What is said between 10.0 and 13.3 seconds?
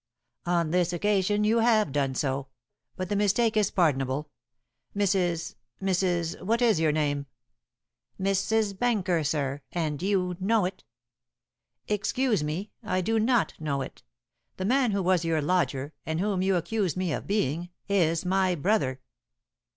you know it." "Excuse me, I do